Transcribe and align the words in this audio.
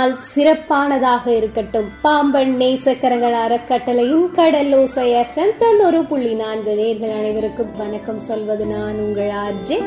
நாள் 0.00 0.18
சிறப்பானதாக 0.32 1.24
இருக்கட்டும். 1.36 1.88
பாம்பன் 2.02 2.52
நேசக்கரங்கள் 2.56 3.34
அறக்கட்டளையின் 3.44 4.28
கடலோசை 4.36 5.04
எஃப்எம் 5.20 5.56
தொண்ணூறு 5.58 6.04
புள்ளி 6.04 6.34
நான்கு 6.34 6.72
நேர்கள் 6.74 7.14
அனைவருக்கும் 7.16 7.72
வணக்கம் 7.76 8.20
சொல்வது 8.20 8.66
நான் 8.66 8.98
உங்கள் 8.98 9.30
ஆர்ஜே 9.44 9.78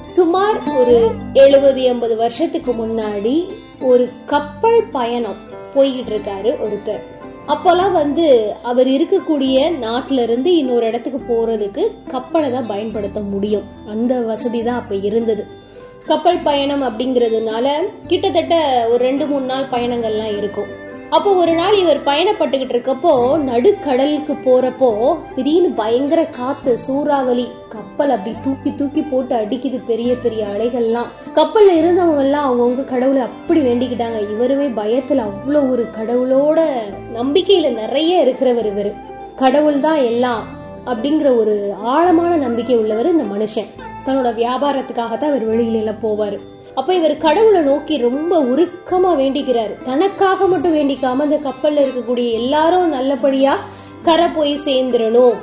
சுமார் 0.00 0.58
ஒரு 0.76 0.96
எழுபது 1.32 1.82
எண்பது 1.82 2.16
வருஷத்துக்கு 2.16 2.72
முன்னாடி 2.72 3.36
ஒரு 3.80 4.08
கப்பல் 4.26 4.82
பயணம் 4.90 5.40
போய்கிட்டு 5.74 6.12
இருக்காரு 6.14 6.52
ஒருத்தர். 6.66 7.02
அப்போல்லாம் 7.48 7.92
வந்து 7.92 8.54
அவர் 8.62 8.86
இருக்கக்கூடிய 8.86 9.56
நாட்டில 9.84 10.22
இருந்து 10.22 10.56
இன்னொரு 10.56 10.86
இடத்துக்கு 10.86 11.20
போறதுக்கு 11.28 11.84
கப்பலை 12.10 12.50
தான் 12.50 12.66
பயன்படுத்த 12.66 13.20
முடியும். 13.20 13.68
அந்த 13.88 14.20
வசதி 14.20 14.62
தான் 14.62 14.76
அப்ப 14.76 14.94
இருந்தது. 14.94 15.64
கப்பல் 16.08 16.42
பயணம் 16.46 16.82
அப்படிங்கிறதுனால 16.86 17.66
கிட்டத்தட்ட 18.10 18.54
ஒரு 18.90 19.00
ரெண்டு 19.04 19.24
மூணு 19.26 19.46
நாள் 19.50 19.70
பயணங்கள்லாம் 19.72 20.34
இருக்கும். 20.40 20.68
அப்போ 21.16 21.30
ஒரு 21.34 21.52
நாள் 21.52 21.74
இவர் 21.80 22.00
பயணப்பட்டுக்கிட்டு 22.06 22.74
இருக்கப்போ 22.74 23.12
நடுக்கடலுக்கு 23.48 24.34
போறப்போ 24.46 24.90
திடீர்னு 25.34 25.70
பயங்கர 25.80 26.20
காத்து 26.38 26.72
சூறாவளி 26.78 27.46
கப்பல் 27.68 28.12
அப்படி 28.16 28.34
தூக்கி 28.44 28.70
தூக்கி 28.74 29.02
போட்டு 29.02 29.34
அடிக்குது 29.36 29.80
பெரிய 29.90 30.12
பெரிய 30.24 30.44
அலைகள்லாம். 30.52 31.10
கப்பல்ல 31.38 31.76
இருந்தவங்க 31.80 32.24
எல்லாம் 32.26 32.46
அவங்கவுங்க 32.48 32.84
கடவுளை 32.84 33.22
அப்படி 33.28 33.60
வேண்டிக்கிட்டாங்க. 33.60 34.20
இவருமே 34.34 34.68
பயத்துல 34.80 35.24
அவ்வளோ 35.30 35.62
ஒரு 35.72 35.86
கடவுளோட 35.98 36.60
நம்பிக்கையில 37.18 37.72
நிறைய 37.82 38.24
இருக்கிறவர் 38.26 38.70
இவர். 38.72 38.92
கடவுள் 39.42 39.80
தான் 39.80 40.02
எல்லாம் 40.12 40.44
அப்படிங்கிற 40.92 41.28
ஒரு 41.42 41.56
ஆழமான 41.94 42.32
நம்பிக்கை 42.36 42.76
உள்ளவர் 42.76 43.12
இந்த 43.14 43.26
மனுஷன். 43.34 43.70
தன்னோட 44.06 44.30
வியாபாரத்துக்காக 44.42 45.14
தான் 45.16 45.32
அவர் 45.32 45.44
வெளியில 45.50 45.80
எல்லாம் 45.82 46.02
போவாரு. 46.04 46.38
அப்ப 46.78 46.90
இவர் 46.98 47.14
கடவுளை 47.26 47.60
நோக்கி 47.68 47.94
ரொம்ப 48.06 48.38
உருக்கமா 48.52 49.10
வேண்டிக்கிறாரு. 49.20 49.74
தனக்காக 49.90 50.46
மட்டும் 50.52 50.76
வேண்டிக்காம 50.78 51.26
இந்த 51.28 51.38
கப்பல்ல 51.48 51.84
இருக்கக்கூடிய 51.84 52.30
எல்லாரும் 52.40 52.94
நல்லபடியா 52.96 53.52
கரை 54.08 54.26
போய் 54.38 54.54
சேர்ந்துடணும். 54.66 55.36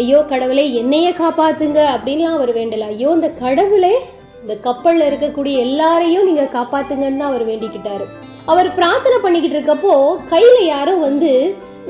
ஐயோ 0.00 0.18
கடவுளே 0.32 0.64
என்னைய 0.80 1.08
காப்பாத்துங்க 1.20 1.80
அப்படின்லாம் 1.94 2.38
அவர் 2.38 2.52
வேண்டல. 2.58 2.88
ஐயோ 2.94 3.10
இந்த 3.18 3.30
கடவுளே 3.44 3.94
இந்த 4.42 4.54
கப்பல்ல 4.66 5.06
இருக்கக்கூடிய 5.10 5.54
எல்லாரையும் 5.66 6.28
நீங்க 6.28 6.44
காப்பாத்துங்கன்னு 6.56 7.20
தான் 7.22 7.30
அவர் 7.32 7.44
வேண்டிக்கிட்டாரு. 7.50 8.04
அவர் 8.52 8.68
பிரார்த்தனை 8.78 9.16
பண்ணிக்கிட்டு 9.24 9.56
இருக்கப்போ 9.58 9.94
கையில 10.32 10.58
யாரோ 10.74 10.94
வந்து 11.08 11.30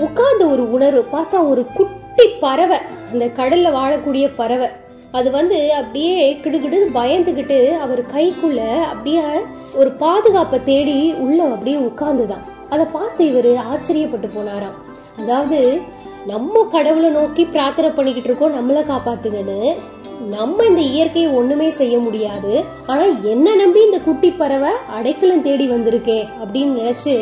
உட்கார்ந்த 0.06 0.44
ஒரு 0.55 0.65
உணர்வு 0.77 1.03
பார்த்தா 1.15 1.39
ஒரு 1.53 1.62
குட்டி 1.78 2.27
பறவை 2.44 2.78
அந்த 3.12 3.27
கடல்ல 3.39 3.69
வாழக்கூடிய 3.78 4.27
பறவை. 4.41 4.69
அது 5.19 5.30
வந்து 5.30 5.72
அப்படியே 5.72 6.41
கிடுகிடுன்னு 6.42 6.89
பயந்துகிட்டு 6.94 7.56
அவர் 7.78 8.03
கைக்குள்ள 8.14 8.61
அப்படியே 8.80 9.22
ஒரு 9.75 9.91
பாதுகாப்பை 9.91 10.58
தேடி 10.64 11.12
உள்ள 11.12 11.39
அப்படியே 11.44 11.77
உட்கார்ந்துதான். 11.77 12.44
அதை 12.69 12.86
பார்த்து 12.92 13.27
இவர் 13.27 13.50
ஆச்சரியப்பட்டு 13.72 14.28
போனாராம். 14.36 14.77
அதாவது 15.19 15.81
நம்ம 16.27 16.64
கடவுளை 16.72 17.11
நோக்கி 17.11 17.44
பிரார்த்தனை 17.44 17.91
பண்ணிக்கிட்டு 17.91 18.28
இருக்கோம் 18.28 18.56
நம்மளை 18.58 18.83
காப்பாத்துங்கன்னு. 18.92 19.61
நம்ம 20.29 20.65
இந்த 20.65 20.81
இயற்கையை 20.81 21.31
ஒண்ணுமே 21.33 21.71
செய்ய 21.71 21.99
முடியாது. 21.99 22.65
ஆனா 22.87 23.05
என்ன 23.23 23.55
நம்பி 23.55 23.81
இந்த 23.85 23.99
குட்டி 24.01 24.31
பறவை 24.31 24.71
அடைக்கலம் 24.97 25.43
தேடி 25.43 25.67
வந்திருக்கே 25.69 26.19
அப்படின்னு 26.41 26.79
நினைச்சு 26.81 27.15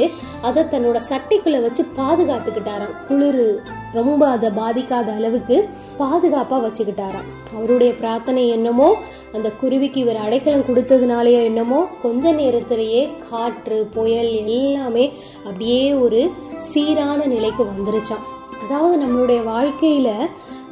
அதை 0.43 0.63
தன்னோட 0.63 0.99
சட்டைக்குள்ள 1.11 1.61
வச்சு 1.61 1.85
பாதுகாத்துக்கிட்டாராம். 1.99 2.97
குளிர் 3.09 3.63
ரொம்ப 3.93 4.23
அதை 4.29 4.49
பாதிக்காத 4.51 5.15
அளவுக்கு 5.15 5.69
பாதுகாப்பா 5.99 6.57
வச்சுக்கிட்டாராம். 6.65 7.29
அவருடைய 7.57 7.93
பிரார்த்தனை 7.93 8.49
என்னமோ 8.49 8.89
அந்த 9.33 9.49
குருவிக்கு 9.61 10.01
இவர் 10.01 10.17
அடைக்கலம் 10.17 10.67
கொடுத்ததுனாலயோ 10.69 11.41
என்னமோ 11.45 11.81
கொஞ்ச 12.03 12.33
நேரத்திலேயே 12.33 13.03
காற்று 13.31 13.89
புயல் 13.95 14.31
எல்லாமே 14.39 15.13
அப்படியே 15.45 15.95
ஒரு 15.95 16.31
சீரான 16.57 17.27
நிலைக்கு 17.27 17.65
வந்துருச்சான் 17.65 18.27
அதாவது 18.65 18.97
நம்மளுடைய 19.05 19.41
வாழ்க்கையில 19.45 20.09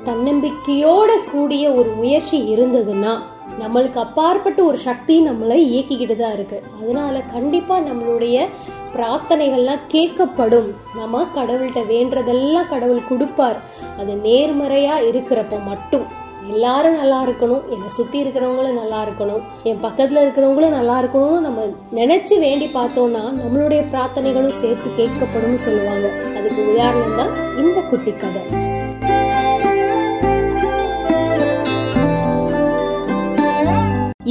தன்னம்பிக்கையோட 0.07 1.11
கூடிய 1.31 1.71
ஒரு 1.71 1.91
முயற்சி 1.91 2.57
இருந்ததுன்னா 2.57 3.19
நம்மளுக்கு 3.61 3.95
அப்பாற்பட்ட 3.95 4.63
ஒரு 4.63 4.79
சக்தி 4.79 5.29
நம்மளை 5.29 5.57
இயக்கிக்கிட்டு 5.73 6.17
தான் 6.17 6.33
இருக்கு. 6.33 6.63
அதனால 6.81 7.21
கண்டிப்பா 7.21 7.79
நம்மளுடைய 7.79 8.47
பிரார்த்தனைகள்லாம் 8.97 9.87
கேட்கப்படும். 9.93 10.75
நம்ம 10.95 11.25
கடவுள்கிட்ட 11.37 11.83
வேண்டதெல்லாம் 11.89 12.69
கடவுள் 12.69 13.09
கொடுப்பார். 13.09 13.57
அது 13.99 14.21
நேர்மறையா 14.23 14.95
இருக்கிறப்ப 15.11 15.65
மட்டும். 15.65 16.07
எல்லாரும் 16.49 16.97
நல்லா 16.97 17.25
இருக்கணும். 17.25 17.69
என்னை 17.69 17.89
சுத்தி 17.89 18.23
இருக்கிறவங்களும் 18.23 18.79
நல்லா 18.83 19.05
இருக்கணும். 19.05 19.43
என் 19.63 19.83
பக்கத்துல 19.83 20.23
இருக்கிறவங்களும் 20.27 20.77
நல்லா 20.79 21.03
இருக்கணும்னு 21.03 21.39
நம்ம 21.39 21.65
நினைச்சு 21.95 22.39
வேண்டி 22.39 22.71
பார்த்தோம்னா 22.75 23.25
நம்மளுடைய 23.43 23.83
பிரார்த்தனைகளும் 23.93 24.59
சேர்த்து 24.63 24.91
கேட்கப்படும்னு 24.99 25.55
சொல்லுவாங்க. 25.55 26.09
அதுக்கு 26.39 26.73
உதாரணம் 26.73 27.17
தான் 27.17 27.35
இந்த 27.57 27.81
குட்டி 27.81 28.13
கதை. 28.13 28.66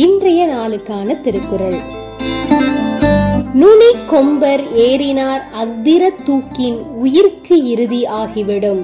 இன்றைய 0.03 0.45
நாளுக்கான 0.47 1.21
திருக்குறள். 1.21 1.75
நுனி 3.53 3.91
கொம்பர் 4.05 4.63
ஏறினார் 4.73 5.43
அக்திர 5.61 6.09
தூக்கின் 6.23 6.79
உயிர்க்கு 7.03 7.63
இறுதி 7.63 8.05
ஆகிவிடும். 8.05 8.81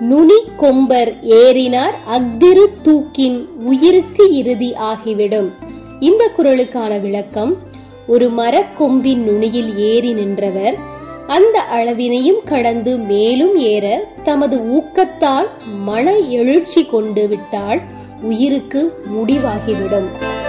நுனி 0.00 0.38
கொம்பர் 0.56 1.12
ஏறினார் 1.22 1.94
அக்திரு 2.10 2.64
தூக்கின் 2.82 3.48
உயிருக்கு 3.64 4.30
இறுதி 4.30 4.74
ஆகிவிடும். 4.74 5.48
இந்த 6.00 6.30
குரலுக்கான 6.38 7.00
விளக்கம் 7.00 7.56
ஒரு 8.06 8.30
மரக்கொம்பின் 8.36 9.22
நுனியில் 9.30 9.78
ஏறி 9.78 10.12
நின்றவர் 10.12 10.74
அந்த 11.26 11.64
அளவினையும் 11.74 12.42
கடந்து 12.44 12.98
மேலும் 12.98 13.56
ஏற 13.56 14.04
தமது 14.22 14.56
ஊக்கத்தால் 14.58 15.48
மன 15.84 16.18
எழுச்சி 16.18 16.84
கொண்டு 16.84 17.28
விட்டால் 17.28 17.80
உயிருக்கு 18.22 18.92
முடிவாகிவிடும். 19.14 20.40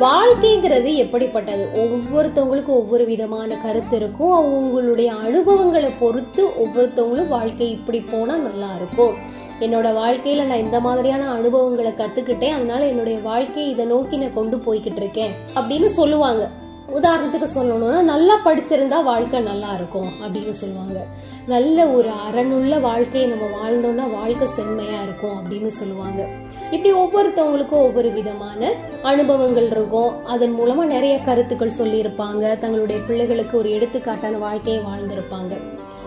வாழ்க்கைங்கிறது 0.00 0.94
எப்படிப்பட்டது? 0.94 1.68
ஒவ்வொருத்தவங்களுக்கும் 1.74 2.78
ஒவ்வொரு 2.82 3.04
விதமான 3.04 3.56
கருத்து 3.56 3.96
இருக்கும். 3.96 4.36
அவங்களுடைய 4.40 5.06
அனுபவங்களை 5.06 5.90
பொறுத்து 6.00 6.46
ஒவ்வொருத்தவங்களும் 6.46 7.28
வாழ்க்கை 7.28 7.70
இப்படி 7.70 8.00
போனா 8.00 8.36
நல்லா 8.36 8.70
இருக்கும். 8.76 9.14
என்னோட 9.60 9.88
வாழ்க்கையில 10.00 10.44
நான் 10.44 10.58
இந்த 10.58 10.80
மாதிரியான 10.80 11.30
அனுபவங்களை 11.30 11.92
கத்துக்கிட்டேன். 11.92 12.54
அதனால 12.54 12.86
என்னுடைய 12.86 13.18
வாழ்க்கையை 13.18 13.72
இதை 13.72 13.84
நோக்கி 13.84 14.16
நான் 14.16 14.34
கொண்டு 14.34 14.56
போய்கிட்டு 14.56 14.96
இருக்கேன் 14.96 15.34
அப்படின்னு 15.54 15.86
சொல்லுவாங்க. 15.86 16.50
உதாரணத்துக்கு 16.94 17.48
சொல்லணும்னா 17.54 18.00
நல்லா 18.00 18.36
படிச்சிருந்தா 18.44 19.02
வாழ்க்கை 19.02 19.40
நல்லா 19.40 19.74
இருக்கும் 19.74 20.08
அப்படின்னு 20.22 20.50
சொல்லுவாங்க. 20.50 21.04
நல்ல 21.46 21.86
ஒரு 21.86 22.10
அரணுள்ள 22.30 22.80
வாழ்க்கையை 22.80 23.30
நம்ம 23.30 23.46
வாழ்ந்தோம்னா 23.56 24.10
வாழ்க்கை 24.10 24.46
செம்மையா 24.46 25.02
இருக்கும் 25.02 25.36
அப்படின்னு 25.36 25.66
சொல்லுவாங்க. 25.66 26.26
இப்படி 26.70 26.94
ஒவ்வொருத்தவங்களுக்கும் 26.94 27.84
ஒவ்வொரு 27.86 28.12
விதமான 28.12 28.72
அனுபவங்கள் 29.02 29.66
இருக்கும். 29.66 30.26
அதன் 30.26 30.58
மூலமா 30.60 30.84
நிறைய 30.84 31.18
கருத்துக்கள் 31.18 31.78
சொல்லியிருப்பாங்க. 31.78 32.58
தங்களுடைய 32.58 33.02
பிள்ளைகளுக்கு 33.06 33.58
ஒரு 33.58 33.68
எடுத்துக்காட்டான 33.68 34.38
வாழ்க்கையை 34.38 34.82
வாழ்ந்திருப்பாங்க. 34.82 35.60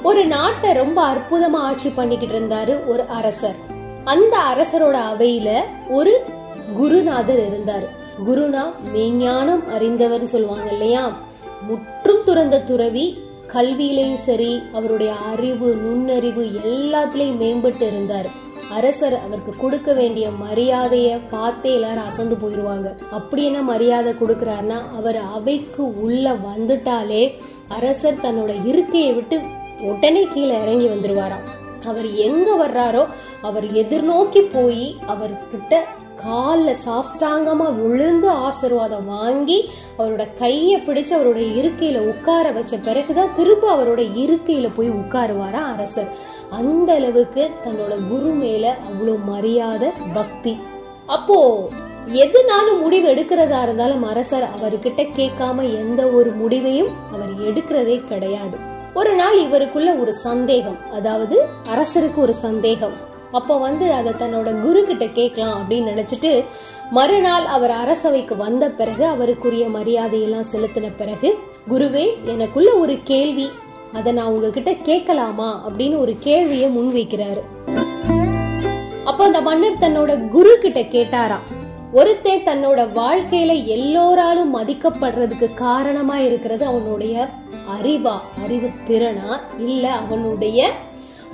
ஒரு 0.03 0.25
நாட்டை 0.25 0.73
ரொம்ப 0.73 1.13
அற்புதமா 1.13 1.55
ஆட்சி 1.55 1.89
பண்ணிக்கிட்டு 1.89 2.39
இருந்தாரு 2.39 2.85
ஒரு 2.85 3.03
அரசர். 3.03 3.55
அந்த 4.03 4.38
அரசரோட 4.38 4.97
அவையில 5.13 5.59
ஒரு 5.89 6.23
குருநாதர் 6.75 7.45
இருந்தார். 7.45 8.01
குருனா 8.19 8.63
மெய்ஞானம் 8.94 9.68
அறிந்தவர் 9.68 10.25
சொல்லுவாங்க 10.25 10.72
இல்லையா? 10.72 11.18
முற்றும் 11.62 12.24
துறந்த 12.25 12.59
துறவி 12.59 13.18
கல்வியிலையும் 13.53 14.24
சரி 14.28 14.62
அவருடைய 14.74 15.13
அறிவு 15.13 15.75
நுண்ணறிவு 15.75 16.44
எல்லாத்துலயும் 16.44 17.41
மேம்பட்டு 17.41 17.81
இருந்தார். 17.81 18.29
அரசர் 18.70 19.20
அவருக்கு 19.20 19.53
கொடுக்க 19.58 19.93
வேண்டிய 19.93 20.29
மரியாதைய 20.29 21.20
பார்த்தே 21.29 21.73
எல்லாரும் 21.73 22.03
அசந்து 22.03 22.37
போயிருவாங்க. 22.37 22.96
அப்படி 23.11 23.43
என்ன 23.46 23.61
மரியாதை 23.61 24.14
கொடுக்கிறாருன்னா 24.14 24.96
அவர் 24.96 25.16
அவைக்கு 25.16 26.02
உள்ள 26.02 26.34
வந்துட்டாலே 26.34 27.32
அரசர் 27.67 28.22
தன்னோட 28.23 28.66
இருக்கையை 28.66 29.14
விட்டு 29.14 29.41
உடனே 29.82 30.28
கீழே 30.34 30.61
இறங்கி 30.61 30.87
வந்துருவாராம். 30.87 31.46
அவர் 31.85 32.14
எங்க 32.14 32.67
வர்றாரோ 32.67 33.05
அவர் 33.41 33.72
எதிர்நோக்கி 33.73 34.41
போய் 34.52 34.96
அவர்கிட்ட 35.08 35.84
காலில் 36.15 36.75
சாஷ்டாங்கமாக 36.85 37.77
விழுந்து 37.81 38.29
ஆசீர்வாதம் 38.29 39.05
வாங்கி 39.05 39.69
அவரோட 39.97 40.27
கையை 40.37 40.79
பிடிச்சு 40.79 41.11
அவருடைய 41.11 41.47
இருக்கையில் 41.53 41.99
உட்கார 41.99 42.51
வச்ச 42.51 42.77
பிறகுதான் 42.77 43.35
திரும்ப 43.35 43.75
அவரோட 43.75 44.15
இருக்கையில் 44.15 44.75
போய் 44.75 44.89
உட்காருவாரா 44.89 45.61
அரசர். 45.73 46.07
அந்த 46.49 46.93
அளவுக்கு 46.93 47.49
தன்னோட 47.65 48.09
குரு 48.09 48.31
மேல 48.31 48.75
அவ்வளோ 48.89 49.15
மரியாதை 49.25 49.89
பக்தி. 50.13 50.57
அப்போ 51.05 51.69
எதுனாலும் 52.07 52.81
முடிவு 52.81 53.13
எடுக்கிறதா 53.13 53.63
இருந்தாலும் 53.63 54.03
அரசர் 54.03 54.43
அவர்கிட்ட 54.43 55.07
கேட்காம 55.19 55.61
எந்த 55.61 56.07
ஒரு 56.07 56.31
முடிவையும் 56.31 56.87
அவர் 57.11 57.41
எடுக்கிறதே 57.41 58.07
கிடையாது. 58.07 58.57
ஒரு 58.93 59.15
நாள் 59.15 59.37
இவருக்குள்ள 59.39 59.99
ஒரு 59.99 60.13
சந்தேகம் 60.13 60.91
அதாவது 60.91 61.45
அரசருக்கு 61.75 62.15
ஒரு 62.15 62.33
சந்தேகம். 62.33 63.11
அப்போ 63.34 63.58
வந்து 63.58 63.91
அதை 63.91 64.14
தன்னோட 64.14 64.62
குரு 64.62 64.84
கிட்ட 64.84 65.08
கேட்கலாம் 65.08 65.62
அப்படின்னு 65.62 65.90
நினைச்சிட்டு 65.91 66.44
மறுநாள் 66.91 67.46
அவர் 67.46 67.72
அரசவைக்கு 67.72 68.38
வந்த 68.38 68.70
பிறகு 68.70 69.06
அவருக்குரிய 69.08 69.66
மரியாதையெல்லாம் 69.70 70.50
செலுத்தின 70.52 70.91
பிறகு 70.97 71.40
குருவே 71.70 72.06
எனக்குள்ள 72.26 72.74
ஒரு 72.74 73.00
கேள்வி. 73.03 73.50
அதை 73.94 74.14
நான் 74.14 74.26
உங்ககிட்ட 74.26 74.74
கேட்கலாமா? 74.74 75.64
அப்படின்னு 75.68 75.97
ஒரு 75.97 76.16
கேள்வியை 76.20 76.78
முன்வைக்கிறாரு. 76.78 77.41
அப்போ 79.03 79.24
அந்த 79.26 79.41
மன்னர் 79.41 79.82
தன்னோட 79.82 80.30
குரு 80.30 80.58
கிட்ட 80.58 80.82
கேட்டாராம் 80.82 81.46
ஒருத்தன் 81.94 82.44
தன்னோட 82.44 82.88
வாழ்க்கையில 82.96 83.66
எல்லோராலும் 83.66 84.58
மதிக்கப்படுறதுக்கு 84.58 85.53
காரணமா 85.53 86.20
இருக்கிறது 86.20 86.66
அவனுடைய 86.66 87.28
அறிவா 87.78 88.16
அறிவு 88.44 88.70
திறனா 88.88 89.41
இல்ல 89.58 89.91
அவனுடைய 89.91 90.72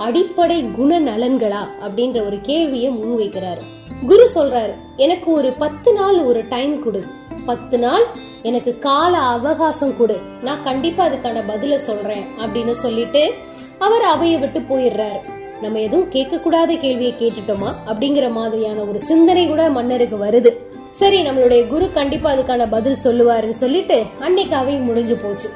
அடிப்படை 0.00 0.64
குண 0.76 1.00
நலன்களா 1.00 1.62
அப்படின்ற 1.84 2.24
ஒரு 2.24 2.38
கேள்வியை 2.40 2.90
முன்வைக்கிறாரு 2.92 3.62
குரு 4.06 4.30
சொல்றாரு 4.34 4.74
எனக்கு 4.96 5.32
ஒரு 5.32 5.52
பத்து 5.52 5.92
நாள் 5.92 6.18
ஒரு 6.18 6.44
டைம் 6.48 6.82
கொடு. 6.82 7.02
பத்து 7.46 7.78
நாள் 7.78 8.04
எனக்கு 8.42 8.78
கால 8.78 9.18
அவகாசம் 9.18 9.96
கொடு. 9.96 10.16
நான் 10.42 10.62
கண்டிப்பா 10.62 11.06
அதுக்கான 11.06 11.42
பதில 11.48 11.74
சொல்றேன் 11.74 12.24
அப்படின்னு 12.38 12.70
சொல்லிட்டு 12.70 13.32
அவர் 13.78 14.00
அவைய 14.02 14.38
விட்டு 14.38 14.60
போயிடுறாரு. 14.60 15.20
நம்ம 15.60 15.80
எதுவும் 15.80 16.08
கேட்க 16.08 16.38
கூடாத 16.38 16.74
கேள்வியை 16.74 17.14
கேட்டுட்டோமா? 17.18 17.70
அப்படிங்கிற 17.86 18.30
மாதிரியான 18.30 18.80
ஒரு 18.80 19.00
சிந்தனை 19.00 19.48
கூட 19.48 19.70
மன்னருக்கு 19.70 20.16
வருது. 20.16 20.50
சரி 20.90 21.22
நம்மளுடைய 21.22 21.66
குரு 21.66 21.92
கண்டிப்பா 21.92 22.32
அதுக்கான 22.32 22.66
பதில் 22.70 23.02
சொல்லுவாருன்னு 23.04 23.60
சொல்லிட்டு 23.64 24.04
அன்னைக்கு 24.20 24.56
அவை 24.56 24.74
முடிஞ்சு 24.74 25.16
போச்சு. 25.16 25.48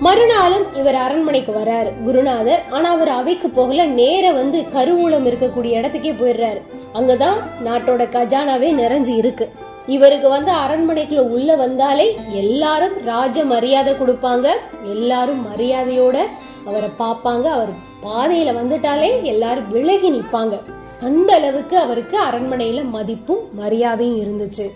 மறுநாளும் 0.00 0.74
இவர் 0.74 0.94
அரண்மனைக்கு 0.94 1.52
வராரு. 1.52 2.04
குருநாதர் 2.04 2.62
ஆனா 2.70 2.90
அவர் 2.90 3.08
அவைக்கு 3.08 3.50
போகல 3.50 3.84
நேர 3.84 4.32
வந்து 4.32 4.60
கருவூலம் 4.60 5.26
இருக்கக்கூடிய 5.26 5.72
இடத்துக்கே 5.78 6.12
போயிடுறாரு. 6.12 6.62
அங்கதான் 6.94 7.38
நாட்டோட 7.64 8.02
கஜானாவே 8.16 8.68
நிறைஞ்சு 8.82 9.16
இருக்கு. 9.16 9.50
இவருக்கு 9.86 10.28
வந்து 10.28 10.52
அரண்மனைக்குள்ள 10.52 11.18
உள்ள 11.18 11.56
வந்தாலே 11.56 12.18
எல்லாரும் 12.32 13.04
ராஜ 13.04 13.44
மரியாதை 13.44 13.94
கொடுப்பாங்க. 13.94 14.48
எல்லாரும் 14.84 15.46
மரியாதையோட 15.46 16.18
அவரை 16.66 16.88
பார்ப்பாங்க. 16.98 17.42
அவர் 17.42 17.68
பாதையில 18.02 18.52
வந்துட்டாலே 18.60 19.22
எல்லாரும் 19.22 19.70
விலகி 19.70 20.12
நிப்பாங்க 20.12 20.60
அந்த 21.00 21.34
அளவுக்கு 21.34 21.78
அவருக்கு 21.78 22.20
அரண்மனையில 22.20 22.84
மதிப்பும் 22.84 23.48
மரியாதையும் 23.52 24.18
இருந்துச்சு. 24.20 24.70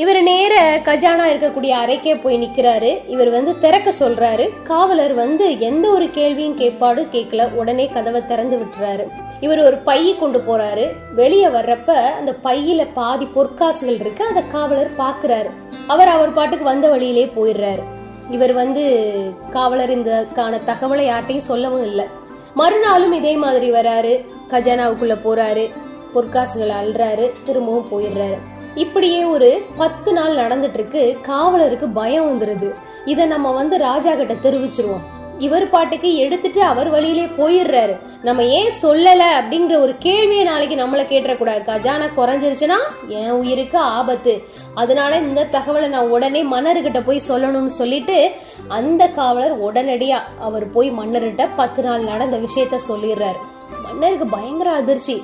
இவர் 0.00 0.22
நேர 0.22 0.80
கஜானா 0.84 1.24
இருக்கக்கூடிய 1.30 1.72
அறைக்கே 1.82 2.12
போய் 2.22 2.36
நிக்கிறாரு. 2.42 2.90
இவர் 3.08 3.30
வந்து 3.30 3.58
திறக்க 3.58 3.92
சொல்றாரு. 3.98 4.44
காவலர் 4.62 5.14
வந்து 5.14 5.46
எந்த 5.60 5.88
ஒரு 5.88 6.10
கேள்வியும் 6.10 6.56
கேட்பாடு 6.56 7.02
கேட்கல. 7.12 7.54
உடனே 7.54 7.86
கதவை 7.86 8.20
திறந்து 8.26 8.56
விட்டுறாரு. 8.56 9.04
இவர் 9.40 9.60
ஒரு 9.62 9.76
பைய 9.76 10.16
கொண்டு 10.16 10.38
போறாரு. 10.38 10.86
வெளியே 11.14 11.46
வர்றப்ப 11.46 11.90
அந்த 12.18 12.34
பையில 12.44 12.86
பாதி 12.94 13.28
பொற்காசுகள் 13.34 14.00
இருக்கு. 14.00 14.24
அந்த 14.24 14.42
காவலர் 14.52 14.96
பாக்குறாரு 14.98 15.50
அவர் 15.86 16.08
அவர் 16.08 16.32
பாட்டுக்கு 16.32 16.64
வந்த 16.64 16.88
வழியிலே 16.88 17.24
போயிடுறாரு. 17.36 17.82
இவர் 18.30 18.52
வந்து 18.52 18.84
காவலர் 19.50 19.92
இந்தக்கான 19.98 20.60
தகவலை 20.66 21.06
யார்ட்டையும் 21.06 21.48
சொல்லவும் 21.50 21.86
இல்லை. 21.86 22.04
மறுநாளும் 22.54 23.12
இதே 23.12 23.34
மாதிரி 23.34 23.72
வராரு. 23.72 24.14
கஜானாவுக்குள்ள 24.50 25.16
போறாரு. 25.26 25.66
பொற்காசுகளை 26.14 26.76
அல்றாரு 26.84 27.30
திரும்பவும் 27.44 27.90
போயிடுறாரு. 27.92 28.40
இப்படியே 28.74 29.24
ஒரு 29.24 29.62
பத்து 29.76 30.12
நாள் 30.12 30.36
நடந்துட்டு 30.36 30.74
இருக்கு 30.74 31.18
காவலருக்கு 31.22 31.88
பயம் 31.88 32.28
வந்துருது. 32.28 32.74
இத 33.04 33.24
நம்ம 33.24 33.52
வந்து 33.52 33.78
ராஜா 33.78 34.14
கிட்ட 34.14 34.34
தெரிவிச்சிருவோம். 34.34 35.00
இவர் 35.38 35.70
பாட்டுக்கு 35.70 36.16
எடுத்துட்டு 36.16 36.62
அவர் 36.62 36.88
வழியிலே 36.88 37.24
போயிடுறாரு. 37.24 37.98
நம்ம 38.22 38.42
ஏன் 38.42 38.72
சொல்லல 38.82 39.22
அப்படிங்கிற 39.40 39.80
ஒரு 39.80 39.94
கேள்வியை 39.98 40.44
நாளைக்கு 40.44 40.76
நம்மள 40.76 41.00
கேட்டக்கூடாது 41.04 41.60
கஜானா 41.66 42.08
குறைஞ்சிருச்சுன்னா 42.16 42.76
என் 43.06 43.30
உயிருக்கு 43.30 43.78
ஆபத்து. 43.78 44.42
அதனால 44.74 45.16
இந்த 45.16 45.48
தகவலை 45.52 45.88
நான் 45.88 46.08
உடனே 46.08 46.44
மன்னர்கிட்ட 46.44 47.02
போய் 47.06 47.22
சொல்லணும்னு 47.28 47.66
சொல்லிட்டு 47.66 48.30
அந்த 48.68 49.08
காவலர் 49.08 49.62
உடனடியா 49.62 50.18
அவர் 50.40 50.70
போய் 50.70 50.90
மன்னர்கிட்ட 50.90 51.48
பத்து 51.56 51.82
நாள் 51.82 52.00
நடந்த 52.00 52.36
விஷயத்த 52.36 52.78
சொல்லிடுறாரு. 52.88 53.40
மன்னருக்கு 53.82 54.26
பயங்கர 54.26 54.70
அதிர்ச்சி. 54.70 55.22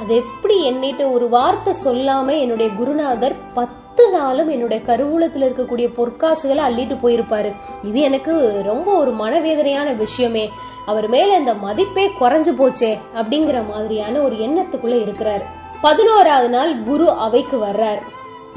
அது 0.00 0.16
எப்படி 0.16 0.70
என்னிட்ட 0.70 1.12
ஒரு 1.12 1.28
வார்த்தை 1.28 1.74
சொல்லாம 1.84 2.38
என்னுடைய 2.38 2.72
குருநாதர் 2.72 3.34
பத்து 3.54 4.10
நாளும் 4.10 4.48
என்னுடைய 4.48 4.82
கருவூலத்தில் 4.86 5.44
இருக்கக்கூடிய 5.44 5.86
பொற்காசுகளை 5.96 6.62
அள்ளிட்டு 6.68 6.96
போயிருப்பாரு. 7.02 7.52
இது 7.82 8.00
எனக்கு 8.00 8.62
ரொம்ப 8.64 8.92
ஒரு 8.92 9.12
மனவேதனையான 9.12 9.96
விஷயமே. 9.96 10.50
அவர் 10.86 11.08
மேல 11.08 11.36
இந்த 11.36 11.54
மதிப்பே 11.54 12.10
குறைஞ்சு 12.20 12.52
போச்சே 12.58 12.98
அப்படிங்கிற 13.14 13.66
மாதிரியான 13.68 14.20
ஒரு 14.20 14.36
எண்ணத்துக்குள்ள 14.36 15.02
இருக்கிறார். 15.02 15.42
பதினோராவது 15.80 16.48
நாள் 16.48 16.82
குரு 16.82 17.10
அவைக்கு 17.10 17.56
வர்றார். 17.56 18.00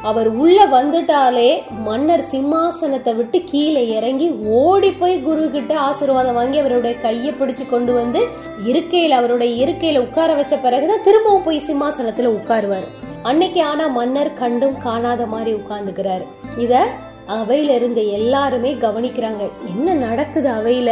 அவர் 0.03 0.27
உள்ள 0.27 0.65
வந்துட்டாலே 0.67 1.49
மன்னர் 1.69 2.23
சிம்மாசனத்தை 2.31 3.15
விட்டு 3.15 3.43
கீழே 3.43 3.87
இறங்கி 3.97 4.29
ஓடி 4.29 4.91
போய் 4.91 5.21
குரு 5.21 5.51
கிட்ட 5.51 5.79
ஆசீர்வாதம் 5.79 6.33
வாங்கி 6.33 6.57
அவருடைய 6.59 6.97
கையை 6.99 7.33
பிடிச்சு 7.33 7.69
கொண்டு 7.69 7.93
வந்து 7.93 8.21
இருக்கையில 8.65 9.09
அவருடைய 9.09 9.65
இருக்கையில 9.65 9.97
உட்கார 9.97 10.33
வச்ச 10.33 10.57
பிறகுதான் 10.57 11.03
திரும்பவும் 11.03 11.43
போய் 11.43 11.61
சிம்மாசனத்துல 11.67 12.33
உட்காருவாரு. 12.37 12.87
அன்னைக்கு 13.23 13.63
ஆனா 13.63 13.87
மன்னர் 13.87 14.33
கண்டும் 14.33 14.81
காணாத 14.81 15.25
மாதிரி 15.25 15.53
உட்கார்ந்துக்கிறாரு. 15.53 16.25
இத 16.57 16.87
அவையில 17.27 17.75
இருந்த 17.75 18.01
எல்லாருமே 18.01 18.73
கவனிக்கிறாங்க. 18.73 19.51
என்ன 19.67 19.93
நடக்குது 19.93 20.49
அவையில? 20.49 20.91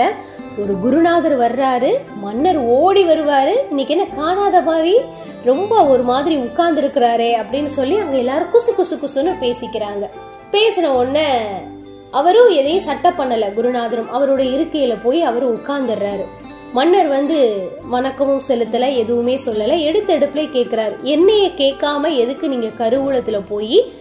ஒரு 0.62 0.80
குருநாதர் 0.80 1.38
வர்றாரு 1.38 1.98
மன்னர் 2.16 2.58
ஓடி 2.58 3.04
வருவாரு. 3.06 3.54
இன்னைக்கு 3.70 3.98
என்ன 3.98 4.06
காணாத 4.16 4.62
மாதிரி 4.62 4.98
ரொம்ப 5.44 5.88
ஒரு 5.88 6.04
மாதிரி 6.04 6.36
உட்கார்ந்து 6.36 6.82
இருக்கிறாரே 6.82 7.40
அப்படின்னு 7.40 7.66
சொல்லி 7.66 7.98
அங்க 7.98 8.18
எல்லாரும் 8.18 8.48
குசு 8.54 8.82
குசு 8.82 9.00
குசுன்னு 9.02 9.34
பேசிக்கிறாங்க. 9.42 10.10
பேசின 10.52 10.88
உடனே 10.88 11.44
அவரும் 12.12 12.50
எதையும் 12.50 12.84
சட்ட 12.84 13.10
பண்ணல 13.10 13.54
குருநாதரும். 13.54 14.12
அவரோட 14.16 14.44
இருக்கையில 14.56 14.98
போய் 15.04 15.22
அவரும் 15.22 15.56
உட்கார்ந்துடுறாரு. 15.56 16.26
மன்னர் 16.74 17.08
வந்து 17.08 17.70
வணக்கமும் 17.92 18.42
செலுத்தல 18.48 18.96
எதுவுமே 18.96 19.40
சொல்லல. 19.46 19.80
எடுத்த 19.80 20.18
எடுப்புல 20.18 20.48
கேக்குறாரு. 20.50 21.02
என்னைய 21.02 21.48
கேட்காம 21.48 22.16
எதுக்கு 22.16 22.50
நீங்க 22.50 22.68
கருவூலத்துல 22.78 23.42
போய் 23.50 23.94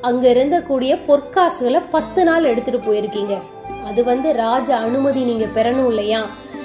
அங்க 0.00 0.28
இருந்தக்கூடிய 0.28 0.98
பொற்காசுகளை 1.08 1.82
பத்து 1.90 2.24
நாள் 2.24 2.44
எடுத்துட்டு 2.44 2.92
போயிருக்கீங்க? 2.92 3.38
அது 3.86 4.04
வந்து 4.04 4.32
ராஜ 4.32 4.76
அனுமதி 4.76 5.20
நீங்க 5.22 5.46
பெறணும் 5.46 5.88
இல்லையா? 5.88 6.20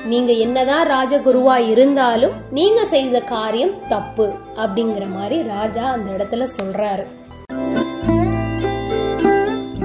நீங்க 0.05 0.31
என்னதான் 0.31 0.87
ராஜகுருவா 0.87 1.69
இருந்தாலும் 1.69 2.31
நீங்க 2.49 2.85
செய்த 2.85 3.19
காரியம் 3.19 3.73
தப்பு 3.89 4.25
அப்படிங்கிற 4.55 5.09
மாதிரி 5.09 5.37
ராஜா 5.47 5.83
அந்த 5.91 6.07
இடத்துல 6.11 6.47
சொல்றாரு. 6.57 7.03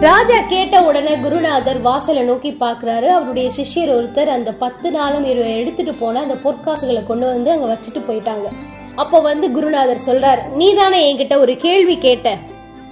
ராஜா 0.00 0.38
கேட்ட 0.48 0.82
உடனே 0.82 1.14
குருநாதர் 1.16 1.80
வாசலை 1.80 2.22
நோக்கி 2.22 2.50
பாக்குறாரு 2.60 3.06
அவருடைய 3.06 3.50
சிஷ்யர் 3.56 3.92
ஒருத்தர் 3.96 4.28
அந்த 4.28 4.52
பத்து 4.52 4.90
நாளும் 4.90 5.24
இவர் 5.24 5.58
எடுத்துட்டு 5.60 5.94
போன 5.94 6.20
அந்த 6.20 6.34
பொற்காசுகளை 6.44 7.04
கொண்டு 7.06 7.26
வந்து 7.26 7.50
அங்க 7.50 7.66
வச்சுட்டு 7.66 8.02
போயிட்டாங்க. 8.08 8.48
அப்போ 8.94 9.20
வந்து 9.20 9.52
குருநாதர் 9.52 10.06
சொல்றார் 10.06 10.42
நீதானே 10.54 11.00
என்கிட்ட 11.08 11.38
ஒரு 11.38 11.56
கேள்வி 11.56 11.98
கேட்ட. 11.98 12.28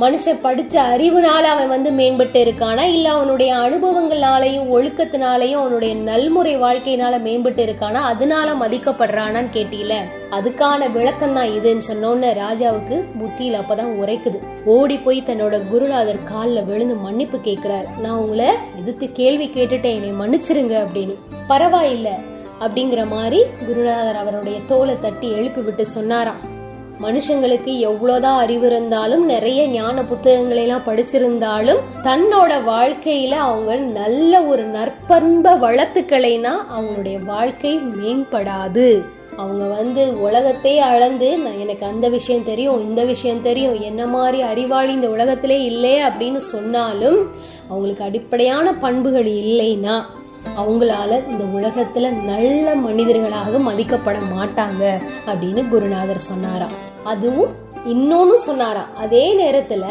மனுஷன் 0.01 0.41
படிச்ச 0.43 0.75
அறிவுனால 0.75 1.43
அவன் 1.55 1.69
வந்து 1.69 1.91
மேம்பட்டு 1.91 2.39
இருக்கானா? 2.45 2.83
இல்ல 2.83 3.11
அவனுடைய 3.11 3.55
அனுபவங்களாலையும் 3.55 4.67
ஒழுக்கத்தினாலையும் 4.77 5.61
அவனுடைய 5.61 5.95
நல்முறை 5.95 6.59
வாழ்க்கையினால 6.59 7.19
மேம்பட்டு 7.19 7.63
இருக்கானா? 7.67 7.93
அதனால 7.93 8.53
மதிக்கப்படுறானான்னு 8.53 9.47
கேட்டீல 9.53 9.95
அதுக்கான 10.31 10.93
விளக்கம் 10.93 11.35
தான் 11.35 11.49
இதுன்னு 11.49 11.81
சொன்னோன்னு 11.93 12.39
ராஜாவுக்கு 12.39 13.05
புத்தியில 13.21 13.61
அப்பதான் 13.61 13.95
உரைக்குது. 14.03 14.39
ஓடி 14.65 14.97
போய் 14.97 15.23
தன்னோட 15.27 15.69
குருநாதர் 15.69 16.25
காலில் 16.25 16.65
விழுந்து 16.65 16.95
மன்னிப்பு 16.95 17.41
கேட்கிறார் 17.41 17.87
நான் 18.03 18.19
உங்களை 18.19 18.47
எதிர்த்து 18.79 19.13
கேள்வி 19.13 19.49
கேட்டுட்டேன் 19.49 20.03
என்னை 20.03 20.13
மன்னிச்சிருங்க 20.13 20.87
அப்படின்னு. 20.87 21.15
பரவாயில்ல 21.49 22.09
அப்படிங்கிற 22.61 23.07
மாதிரி 23.09 23.43
குருநாதர் 23.67 24.17
அவருடைய 24.17 24.59
தோலை 24.67 24.95
தட்டி 25.01 25.33
எழுப்பி 25.33 25.61
விட்டு 25.61 25.87
சொன்னாராம். 25.87 26.53
மனுஷங்களுக்கு 27.03 27.79
எவ்வளவுதான் 27.79 28.39
அறிவு 28.39 28.67
இருந்தாலும் 28.67 29.25
நிறைய 29.25 29.67
ஞான 29.67 30.05
புத்தகங்களை 30.05 30.63
எல்லாம் 30.63 30.83
படிச்சிருந்தாலும் 30.87 31.81
தன்னோட 32.03 32.53
வாழ்க்கையில 32.67 33.31
அவங்க 33.31 33.77
நல்ல 33.77 34.43
ஒரு 34.43 34.65
நற்பண்ப 34.65 35.57
வளர்த்துக்கலைனா 35.57 36.53
அவங்களுடைய 36.77 37.25
வாழ்க்கை 37.25 37.79
மேம்படாது. 37.79 39.05
அவங்க 39.37 39.65
வந்து 39.65 40.21
உலகத்தையே 40.21 40.79
அளந்து 40.79 41.39
நான் 41.39 41.59
எனக்கு 41.59 41.87
அந்த 41.87 42.09
விஷயம் 42.09 42.45
தெரியும் 42.45 42.81
இந்த 42.81 43.05
விஷயம் 43.05 43.43
தெரியும் 43.43 43.81
என்ன 43.81 44.07
மாதிரி 44.07 44.41
அறிவாளி 44.41 44.93
இந்த 44.93 45.11
உலகத்திலே 45.11 45.65
இல்லை 45.65 46.03
அப்படின்னு 46.03 46.37
சொன்னாலும் 46.37 47.31
அவங்களுக்கு 47.69 48.05
அடிப்படையான 48.05 48.73
பண்புகள் 48.73 49.25
இல்லைன்னா 49.25 50.03
அவங்களால 50.59 51.29
இந்த 51.29 51.45
உலகத்துல 51.59 52.23
நல்ல 52.23 52.75
மனிதர்களாக 52.75 53.59
மதிக்கப்பட 53.59 54.17
மாட்டாங்க 54.35 55.01
அப்படின்னு 55.27 55.69
குருநாதர் 55.69 56.19
சொன்னாராம். 56.19 56.75
அதுவும் 57.05 57.53
இன்னொன்னு 57.89 58.35
சொன்னாராம். 58.35 58.97
அதே 58.97 59.25
நேரத்துல 59.43 59.85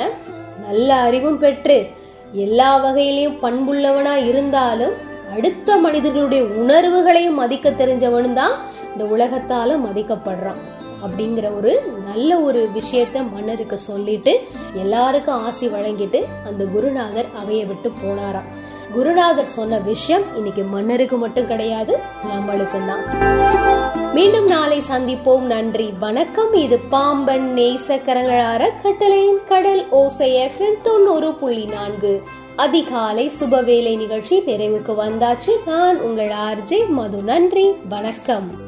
நல்ல 0.68 0.94
அறிவும் 0.96 1.40
பெற்று 1.40 1.88
எல்லா 2.32 2.86
வகையிலையும் 2.86 3.40
பண்புள்ளவனா 3.42 4.26
இருந்தாலும் 4.26 4.94
அடுத்த 5.36 5.78
மனிதர்களுடைய 5.78 6.44
உணர்வுகளையும் 6.44 7.36
மதிக்க 7.36 7.70
தெரிஞ்சவனு 7.70 8.34
தான் 8.34 8.56
இந்த 8.98 9.04
உலகத்தால 9.04 9.78
மதிக்கப்படுறான் 9.86 10.62
அப்படிங்கிற 11.06 11.58
ஒரு 11.58 11.94
நல்ல 12.06 12.40
ஒரு 12.40 12.70
விஷயத்த 12.76 13.32
மன்னருக்கு 13.34 13.78
சொல்லிட்டு 13.78 14.40
எல்லாருக்கும் 14.74 15.46
ஆசி 15.46 15.68
வழங்கிட்டு 15.68 16.24
அந்த 16.46 16.64
குருநாதர் 16.64 17.26
அவைய 17.42 17.66
விட்டு 17.66 17.92
போனாராம். 18.04 18.50
குருநாதர் 18.94 19.46
சொன்ன 19.46 19.78
விஷயம் 19.78 20.36
இன்னைக்கு 20.36 20.64
மன்னருக்கு 20.64 21.18
மட்டும் 21.18 21.48
கிடையாது 21.48 22.00
நம்மளுக்கும் 22.24 22.86
தான் 22.86 24.12
மீண்டும் 24.14 24.46
நாளை 24.46 24.82
சந்திப்போம். 24.90 25.40
நன்றி 25.40 25.94
வணக்கம். 26.00 26.54
இது 26.54 26.80
பாம்பன் 26.80 27.54
நேசக்கரங்களார 27.56 28.70
கட்டளையின் 28.84 29.40
கடல் 29.48 29.90
ஓசை 29.90 30.32
எஃப்எம் 30.36 30.82
தொண்ணூறு 30.84 31.34
புள்ளி 31.34 31.66
நான்கு. 31.66 32.24
அதிகாலை 32.56 33.32
சுபவேளை 33.40 33.98
நிகழ்ச்சி 33.98 34.40
நிறைவுக்கு 34.40 34.96
வந்தாச்சு. 35.06 35.52
நான் 35.66 36.00
உங்கள் 36.00 36.32
ஆர்ஜே 36.52 36.88
மது. 36.88 37.18
நன்றி 37.18 37.74
வணக்கம். 37.90 38.63